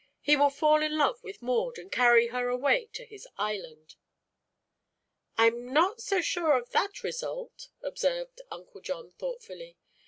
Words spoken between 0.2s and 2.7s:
will fall in love with Maud and carry her